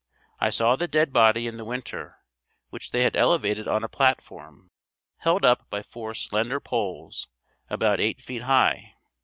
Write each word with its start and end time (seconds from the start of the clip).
I 0.39 0.49
saw 0.49 0.75
the 0.75 0.87
dead 0.87 1.13
body 1.13 1.45
in 1.45 1.57
the 1.57 1.63
winter, 1.63 2.17
which 2.71 2.89
they 2.89 3.03
had 3.03 3.15
elevated 3.15 3.67
on 3.67 3.83
a 3.83 3.87
platform, 3.87 4.71
held 5.17 5.45
up 5.45 5.69
by 5.69 5.83
four 5.83 6.15
slender 6.15 6.59
poles, 6.59 7.27
about 7.69 7.99
eight 7.99 8.19
feet 8.19 8.41
high. 8.41 8.95